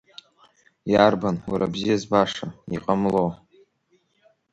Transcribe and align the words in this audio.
Иарбан, 0.91 1.37
уара 1.51 1.71
бзиа 1.73 1.97
збаша, 2.01 2.47
иҟамло! 2.75 3.25